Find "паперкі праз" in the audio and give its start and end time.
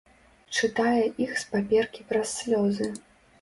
1.51-2.33